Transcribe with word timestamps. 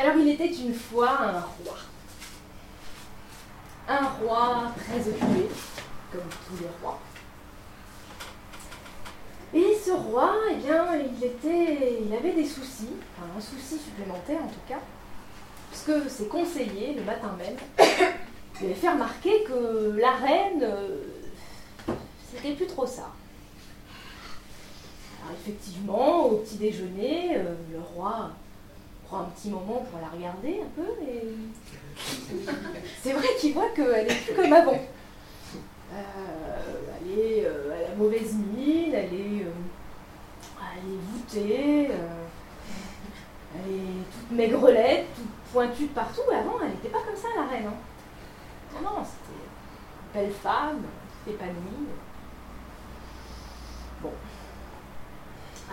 Alors 0.00 0.16
il 0.16 0.28
était 0.28 0.46
une 0.46 0.74
fois 0.74 1.10
un 1.10 1.40
roi. 1.40 1.76
Un 3.88 4.06
roi 4.06 4.72
très 4.76 5.00
occupé, 5.00 5.48
comme 6.12 6.28
tous 6.46 6.62
les 6.62 6.68
rois. 6.80 7.00
Et 9.54 9.76
ce 9.84 9.90
roi, 9.90 10.34
eh 10.52 10.54
bien, 10.54 10.86
il, 10.94 11.24
était, 11.24 12.02
il 12.06 12.14
avait 12.14 12.32
des 12.32 12.44
soucis, 12.44 12.90
enfin 13.16 13.28
un 13.36 13.40
souci 13.40 13.76
supplémentaire 13.76 14.40
en 14.44 14.46
tout 14.46 14.60
cas, 14.68 14.78
puisque 15.70 16.08
ses 16.08 16.28
conseillers, 16.28 16.94
le 16.94 17.02
matin 17.02 17.34
même, 17.36 17.56
lui 18.60 18.66
avaient 18.66 18.74
fait 18.74 18.90
remarquer 18.90 19.42
que 19.44 19.96
la 19.98 20.12
reine, 20.12 20.62
euh, 20.62 21.02
c'était 22.32 22.54
plus 22.54 22.66
trop 22.66 22.86
ça. 22.86 23.10
Alors 25.24 25.36
effectivement, 25.42 26.26
au 26.26 26.36
petit 26.36 26.56
déjeuner, 26.56 27.36
euh, 27.36 27.54
le 27.72 27.80
roi 27.80 28.30
prend 29.08 29.20
un 29.20 29.24
petit 29.24 29.48
moment 29.48 29.86
pour 29.90 30.00
la 30.00 30.08
regarder 30.08 30.60
un 30.62 30.82
peu, 30.82 30.88
et 31.02 31.34
c'est 33.02 33.12
vrai 33.12 33.28
qu'il 33.40 33.54
voit 33.54 33.70
qu'elle 33.70 34.10
est 34.10 34.24
plus 34.24 34.34
comme 34.34 34.52
avant. 34.52 34.78
Euh, 35.94 36.02
elle, 37.00 37.18
est, 37.18 37.46
euh, 37.46 37.72
elle 37.74 37.92
a 37.92 37.96
mauvaise 37.96 38.34
mine, 38.34 38.92
elle 38.92 39.14
est, 39.14 39.44
euh, 39.44 39.52
elle 40.60 40.92
est 40.92 41.00
voûtée, 41.10 41.90
elle 43.54 43.72
est 43.72 44.04
toute 44.12 44.30
maigrelette, 44.30 45.06
toute 45.16 45.52
pointue 45.52 45.84
de 45.84 45.88
partout. 45.88 46.20
Avant, 46.30 46.58
elle 46.62 46.72
n'était 46.72 46.90
pas 46.90 47.00
comme 47.00 47.16
ça, 47.16 47.28
la 47.34 47.46
reine. 47.46 47.66
Hein. 47.66 47.74
Non, 48.74 48.90
non, 48.90 49.04
c'était 49.04 49.38
une 49.40 50.22
belle 50.22 50.34
femme, 50.34 50.82
épanouie. 51.26 51.88
Bon. 54.02 54.12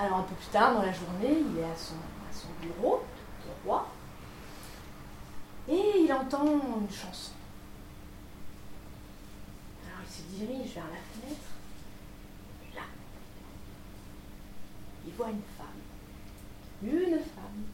Alors, 0.01 0.19
un 0.19 0.23
peu 0.23 0.35
plus 0.35 0.47
tard 0.47 0.75
dans 0.75 0.81
la 0.81 0.93
journée, 0.93 1.43
il 1.51 1.59
est 1.59 1.63
à 1.63 1.73
à 1.73 2.33
son 2.33 2.47
bureau 2.61 3.03
roi 3.65 3.87
et 5.67 6.01
il 6.03 6.13
entend 6.13 6.45
une 6.45 6.89
chanson 6.91 7.31
se 10.15 10.21
dirige 10.37 10.73
vers 10.73 10.85
la 10.85 11.01
fenêtre. 11.11 11.49
Là, 12.75 12.83
il 15.05 15.13
voit 15.13 15.29
une 15.29 15.41
femme. 15.57 15.81
Une 16.83 17.19
femme. 17.35 17.65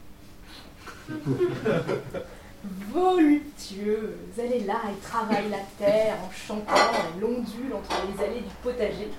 voluptueuse. 2.64 4.38
Elle 4.38 4.52
est 4.52 4.66
là, 4.66 4.80
elle 4.88 4.98
travaille 5.00 5.50
la 5.50 5.58
terre 5.78 6.16
en 6.22 6.30
chantant, 6.30 6.92
elle 7.16 7.24
ondule 7.24 7.74
entre 7.74 7.90
les 8.06 8.24
allées 8.24 8.40
du 8.40 8.54
potager. 8.62 9.10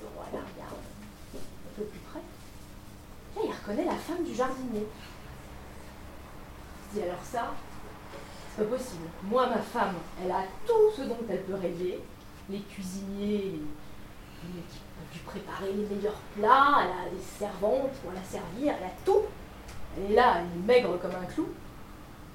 Le 0.00 0.06
roi 0.14 0.26
la 0.32 0.40
regarde 0.40 0.80
un 1.34 1.76
peu 1.76 1.84
plus 1.84 2.00
près. 2.10 2.20
La 3.68 3.96
femme 3.96 4.22
du 4.24 4.32
jardinier. 4.32 4.86
Il 6.92 6.98
dit 6.98 7.02
alors 7.02 7.22
ça, 7.24 7.50
pas 8.56 8.62
possible. 8.62 9.06
Moi, 9.24 9.48
ma 9.48 9.58
femme, 9.58 9.96
elle 10.22 10.30
a 10.30 10.44
tout 10.64 10.92
ce 10.96 11.02
dont 11.02 11.18
elle 11.28 11.42
peut 11.42 11.54
rêver. 11.54 12.00
Les 12.48 12.60
cuisiniers, 12.60 13.58
les, 14.44 14.62
qui 14.70 14.78
peuvent 14.78 15.12
lui 15.12 15.20
préparer 15.26 15.72
les 15.72 15.96
meilleurs 15.96 16.20
plats, 16.36 16.84
elle 16.84 17.08
a 17.08 17.10
des 17.10 17.22
servantes 17.38 17.92
pour 18.02 18.12
la 18.12 18.22
servir, 18.22 18.74
elle 18.78 18.86
a 18.86 18.92
tout. 19.04 19.22
Elle 19.96 20.12
est 20.12 20.14
là, 20.14 20.36
elle 20.38 20.44
est 20.44 20.66
maigre 20.66 20.96
comme 21.00 21.16
un 21.16 21.24
clou. 21.24 21.48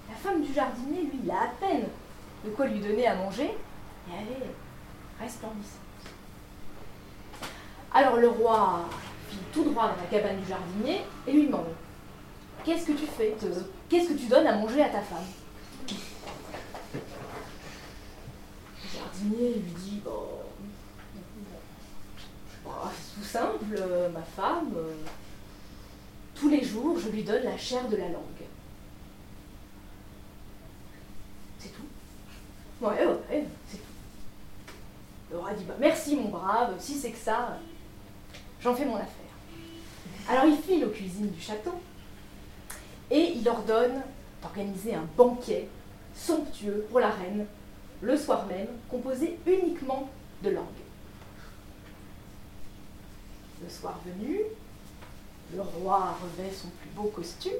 La 0.10 0.16
femme 0.16 0.42
du 0.42 0.54
jardinier, 0.54 1.04
lui, 1.04 1.22
il 1.24 1.32
a 1.32 1.44
à 1.44 1.48
peine 1.60 1.88
de 2.44 2.50
quoi 2.50 2.68
lui 2.68 2.82
donner 2.82 3.08
à 3.08 3.16
manger, 3.16 3.56
et 4.10 4.12
elle 4.12 4.44
est 4.44 5.24
resplendissante. 5.24 5.80
Alors 7.94 8.18
le 8.18 8.28
roi 8.28 8.86
tout 9.52 9.64
droit 9.64 9.90
dans 9.90 10.02
la 10.02 10.08
cabane 10.10 10.40
du 10.40 10.48
jardinier 10.48 11.02
et 11.28 11.32
lui 11.32 11.48
demande 11.48 11.68
Qu'est-ce 12.64 12.86
que 12.86 12.94
tu 12.94 13.06
fais 13.06 13.36
Qu'est-ce 13.90 14.10
que 14.10 14.18
tu 14.18 14.28
donnes 14.28 14.48
à 14.48 14.56
manger 14.56 14.84
à 14.84 14.90
ta 14.90 15.02
femme? 15.02 15.26
Lui 19.24 19.62
dit 19.78 20.02
bon, 20.04 20.28
c'est 22.64 23.20
tout 23.20 23.28
simple, 23.28 23.84
ma 24.12 24.22
femme, 24.22 24.74
tous 26.34 26.50
les 26.50 26.64
jours, 26.64 26.98
je 26.98 27.10
lui 27.10 27.24
donne 27.24 27.44
la 27.44 27.58
chair 27.58 27.88
de 27.88 27.98
la 27.98 28.10
langue. 28.10 28.24
C'est 31.60 31.70
tout. 31.70 31.84
Ouais, 32.84 33.06
ouais, 33.06 33.46
c'est 33.70 33.78
tout. 33.78 33.84
Le 35.32 35.38
roi 35.38 35.54
dit 35.54 35.66
bah, 35.66 35.76
merci 35.80 36.16
mon 36.16 36.30
brave, 36.30 36.74
si 36.80 36.96
c'est 36.96 37.12
que 37.12 37.18
ça, 37.18 37.60
j'en 38.62 38.76
fais 38.76 38.86
mon 38.86 38.96
affaire. 38.96 39.08
Alors 40.30 40.46
il 40.46 40.58
file 40.58 40.86
aux 40.86 40.90
cuisines 40.90 41.32
du 41.32 41.42
château 41.42 41.74
et 43.10 43.34
il 43.36 43.48
ordonne 43.48 44.02
d'organiser 44.42 44.96
un 44.96 45.08
banquet 45.18 45.68
somptueux 46.16 46.86
pour 46.90 47.00
la 47.00 47.10
reine 47.10 47.46
le 48.02 48.18
soir 48.18 48.46
même, 48.48 48.68
composé 48.90 49.38
uniquement 49.46 50.10
de 50.44 50.50
langue. 50.50 50.66
Le 53.64 53.70
soir 53.70 54.00
venu, 54.04 54.40
le 55.54 55.62
roi 55.62 56.18
revêt 56.22 56.52
son 56.52 56.70
plus 56.70 56.90
beau 56.96 57.10
costume, 57.10 57.52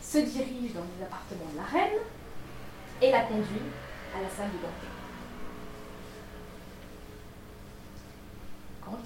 se 0.00 0.18
dirige 0.18 0.72
dans 0.72 0.84
les 0.96 1.04
appartements 1.04 1.50
de 1.52 1.56
la 1.58 1.64
reine 1.64 2.00
et 3.02 3.10
la 3.10 3.22
conduit 3.24 3.60
à 4.16 4.22
la 4.22 4.30
salle 4.30 4.50
du 4.50 4.56
banquet. 4.56 5.05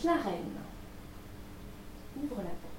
La 0.03 0.13
reine 0.13 0.57
ouvre 2.17 2.37
la 2.37 2.43
porte, 2.43 2.71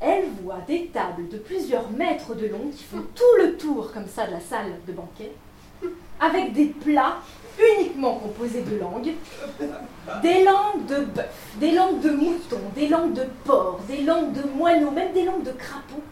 elle 0.00 0.24
voit 0.42 0.60
des 0.66 0.86
tables 0.86 1.28
de 1.28 1.38
plusieurs 1.38 1.88
mètres 1.90 2.34
de 2.34 2.48
long 2.48 2.70
qui 2.74 2.82
font 2.82 3.04
tout 3.14 3.36
le 3.38 3.56
tour 3.56 3.92
comme 3.92 4.08
ça 4.08 4.26
de 4.26 4.32
la 4.32 4.40
salle 4.40 4.72
de 4.84 4.92
banquet, 4.92 5.30
avec 6.18 6.52
des 6.54 6.66
plats 6.66 7.18
uniquement 7.78 8.16
composés 8.16 8.62
de 8.62 8.78
langues, 8.78 9.12
des 10.22 10.42
langues 10.42 10.86
de 10.86 11.04
bœuf, 11.04 11.54
des 11.60 11.70
langues 11.70 12.00
de 12.00 12.10
mouton, 12.10 12.60
des 12.74 12.88
langues 12.88 13.14
de 13.14 13.26
porc, 13.44 13.78
des 13.86 14.02
langues 14.02 14.32
de 14.32 14.42
moineau, 14.48 14.90
même 14.90 15.12
des 15.12 15.24
langues 15.24 15.44
de 15.44 15.52
crapaud, 15.52 16.02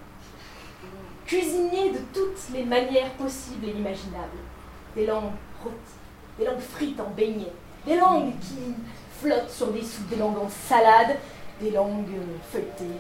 cuisinées 1.26 1.90
de 1.90 1.98
toutes 2.12 2.54
les 2.54 2.64
manières 2.64 3.10
possibles 3.14 3.66
et 3.66 3.72
imaginables, 3.72 4.38
des 4.94 5.06
langues 5.06 5.32
rôties, 5.64 5.76
des 6.38 6.44
langues 6.44 6.60
frites 6.60 7.00
en 7.00 7.10
beignets, 7.10 7.52
des 7.86 7.96
langues 7.96 8.32
qui 8.40 8.74
flottent 9.20 9.50
sur 9.50 9.72
des 9.72 9.82
soupes, 9.82 10.08
des 10.08 10.16
langues 10.16 10.38
en 10.38 10.48
salade, 10.48 11.16
des 11.60 11.70
langues 11.70 12.08
feuilletées, 12.50 12.96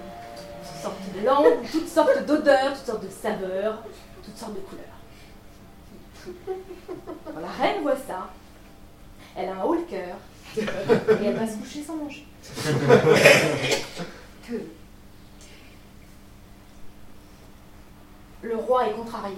sortes 0.82 1.12
de 1.14 1.20
langues, 1.24 1.66
toutes 1.72 1.88
sortes 1.88 2.26
d'odeurs, 2.26 2.74
toutes 2.74 2.86
sortes 2.86 3.04
de 3.04 3.10
saveurs, 3.10 3.82
toutes 4.24 4.36
sortes 4.36 4.54
de 4.54 4.60
couleurs. 4.60 4.84
Quand 7.26 7.40
la 7.40 7.48
reine 7.48 7.82
voit 7.82 7.96
ça, 7.96 8.28
elle 9.36 9.48
a 9.48 9.54
un 9.54 9.62
haut 9.62 9.74
le 9.74 9.82
cœur 9.82 10.16
et 10.56 10.64
elle 11.24 11.36
va 11.36 11.46
se 11.46 11.56
coucher 11.56 11.82
sans 11.82 11.96
manger. 11.96 12.26
Le 18.42 18.56
roi 18.56 18.88
est 18.88 18.92
contrarié. 18.92 19.36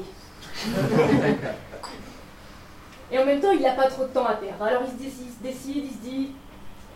Et 3.13 3.19
en 3.19 3.27
même 3.27 3.41
temps, 3.41 3.53
il 3.53 3.61
n'a 3.61 3.75
pas 3.75 3.89
trop 3.89 4.05
de 4.05 4.09
temps 4.09 4.25
à 4.25 4.35
perdre. 4.35 4.65
Alors 4.65 4.83
il 4.85 4.91
se 4.91 5.43
décide, 5.43 5.85
il 5.85 5.91
se 5.91 5.97
dit, 5.99 6.33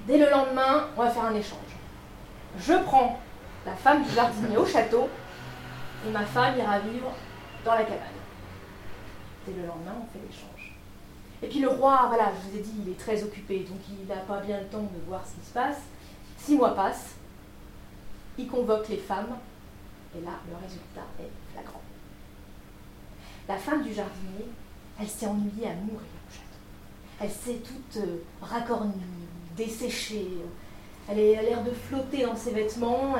dès 0.06 0.16
le 0.16 0.30
lendemain, 0.30 0.86
on 0.96 1.02
va 1.02 1.10
faire 1.10 1.26
un 1.26 1.34
échange. 1.34 1.58
Je 2.58 2.72
prends 2.72 3.20
la 3.66 3.74
femme 3.74 4.02
du 4.02 4.10
jardinier 4.10 4.56
au 4.56 4.64
château, 4.64 5.08
et 6.06 6.10
ma 6.10 6.24
femme 6.24 6.56
ira 6.58 6.78
vivre 6.78 7.12
dans 7.64 7.74
la 7.74 7.84
cabane. 7.84 7.98
Et 9.48 9.52
le 9.52 9.66
lendemain, 9.66 9.94
on 10.00 10.06
fait 10.06 10.24
l'échange. 10.26 10.74
Et 11.42 11.48
puis 11.48 11.60
le 11.60 11.68
roi, 11.68 12.06
voilà, 12.08 12.32
je 12.32 12.48
vous 12.48 12.56
ai 12.56 12.60
dit, 12.60 12.72
il 12.82 12.92
est 12.92 12.98
très 12.98 13.22
occupé, 13.22 13.58
donc 13.60 13.78
il 13.90 14.06
n'a 14.06 14.22
pas 14.22 14.40
bien 14.40 14.58
le 14.58 14.66
temps 14.66 14.80
de 14.80 15.06
voir 15.06 15.20
ce 15.26 15.38
qui 15.38 15.46
se 15.46 15.52
passe. 15.52 15.80
Six 16.38 16.56
mois 16.56 16.74
passent, 16.74 17.14
il 18.38 18.46
convoque 18.46 18.88
les 18.88 18.96
femmes, 18.96 19.36
et 20.16 20.24
là, 20.24 20.32
le 20.48 20.56
résultat 20.56 21.02
est 21.20 21.52
flagrant. 21.52 21.82
La 23.48 23.56
femme 23.56 23.82
du 23.82 23.92
jardinier, 23.92 24.48
elle 25.00 25.08
s'est 25.08 25.26
ennuyée 25.26 25.68
à 25.68 25.74
mourir 25.74 26.00
au 26.00 26.32
château. 26.32 27.20
Elle 27.20 27.30
s'est 27.30 27.62
toute 27.62 28.02
euh, 28.02 28.18
racornie, 28.40 28.92
desséchée, 29.56 30.28
elle, 31.08 31.18
a 31.18 31.42
l'air 31.42 31.62
de 31.62 31.70
flotter 31.70 32.24
dans 32.24 32.34
ses 32.34 32.50
vêtements, 32.50 33.14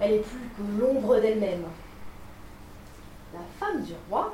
elle 0.00 0.12
est, 0.12 0.18
plus 0.18 0.48
que 0.56 0.80
l'ombre 0.80 1.18
d'elle-même. 1.20 1.64
La 3.32 3.40
femme 3.58 3.82
du 3.82 3.92
roi, 4.08 4.32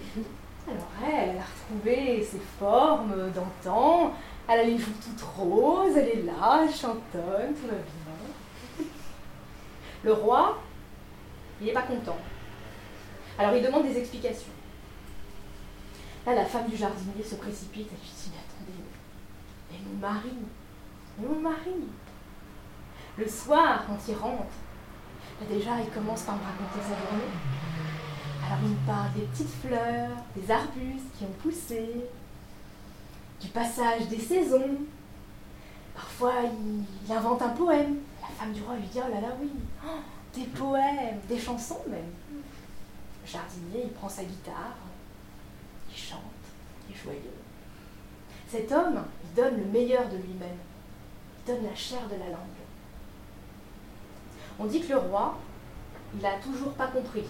alors 0.68 0.88
elle, 1.06 1.30
elle 1.30 1.38
a 1.38 1.42
retrouvé 1.42 2.24
ses 2.24 2.40
formes 2.58 3.30
d'antan, 3.30 4.14
elle 4.48 4.60
a 4.60 4.62
les 4.64 4.78
joues 4.78 4.92
toutes 5.04 5.22
roses, 5.22 5.96
elle 5.96 6.08
est 6.08 6.22
là, 6.22 6.64
elle 6.64 6.74
chantonne, 6.74 7.54
tout 7.54 7.68
va 7.68 7.74
bien. 7.74 8.86
Le 10.04 10.12
roi, 10.12 10.58
il 11.60 11.66
n'est 11.66 11.72
pas 11.72 11.82
content. 11.82 12.16
Alors 13.38 13.54
il 13.54 13.62
demande 13.62 13.84
des 13.84 13.96
explications. 13.96 14.52
Là, 16.28 16.34
la 16.34 16.44
femme 16.44 16.68
du 16.68 16.76
jardinier 16.76 17.24
se 17.24 17.36
précipite, 17.36 17.88
elle 17.90 18.00
lui 18.00 18.12
dit, 18.14 18.30
mais 18.30 18.38
attendez, 18.44 18.84
mais 19.70 19.78
mon 19.88 19.98
mari, 19.98 20.34
mon 21.16 21.40
mari. 21.40 21.88
Le 23.16 23.26
soir, 23.26 23.84
quand 23.86 23.96
il 24.06 24.14
rentre, 24.14 24.44
déjà, 25.48 25.80
il 25.80 25.88
commence 25.88 26.24
par 26.24 26.36
me 26.36 26.42
raconter 26.42 26.82
sa 26.82 26.88
journée. 26.88 27.32
Alors, 28.44 28.58
il 28.62 28.68
me 28.68 28.86
parle 28.86 29.10
des 29.14 29.22
petites 29.22 29.48
fleurs, 29.48 30.18
des 30.36 30.50
arbustes 30.50 31.16
qui 31.16 31.24
ont 31.24 31.42
poussé, 31.42 31.94
du 33.40 33.48
passage 33.48 34.08
des 34.08 34.20
saisons. 34.20 34.76
Parfois, 35.94 36.34
il, 36.42 37.10
invente 37.10 37.40
un 37.40 37.48
poème. 37.48 38.00
La 38.20 38.28
femme 38.28 38.52
du 38.52 38.60
roi 38.60 38.76
lui 38.76 38.86
dit 38.88 38.98
Oh 39.02 39.10
là 39.10 39.22
là, 39.22 39.28
oui, 39.40 39.50
oh, 39.82 39.88
des 40.34 40.44
poèmes, 40.44 41.20
des 41.26 41.38
chansons 41.38 41.80
même. 41.88 42.12
Le 42.30 43.26
jardinier, 43.26 43.84
il 43.84 43.92
prend 43.92 44.10
sa 44.10 44.24
guitare, 44.24 44.76
chante, 45.98 46.20
il 46.88 46.94
est 46.94 46.98
joyeux. 46.98 47.38
Cet 48.48 48.72
homme, 48.72 49.04
il 49.24 49.34
donne 49.34 49.58
le 49.58 49.66
meilleur 49.66 50.08
de 50.08 50.16
lui-même. 50.16 50.56
Il 51.38 51.52
donne 51.52 51.64
la 51.64 51.74
chair 51.74 52.00
de 52.10 52.16
la 52.18 52.26
langue. 52.30 52.58
On 54.58 54.64
dit 54.64 54.80
que 54.80 54.92
le 54.92 54.98
roi, 54.98 55.38
il 56.14 56.22
n'a 56.22 56.36
toujours 56.42 56.72
pas 56.72 56.88
compris 56.88 57.24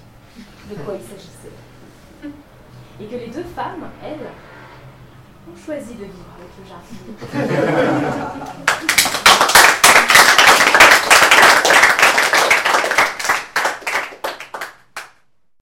de 0.71 0.75
quoi 0.77 0.95
il 0.95 1.03
s'agissait. 1.03 1.53
Et 3.01 3.07
que 3.07 3.17
les 3.17 3.29
deux 3.29 3.45
femmes, 3.45 3.89
elles, 4.03 4.31
ont 5.51 5.57
choisi 5.57 5.95
de 5.95 6.05
vivre 6.05 6.27
avec 6.37 6.51
le 6.59 6.65
jardinier. 6.69 7.15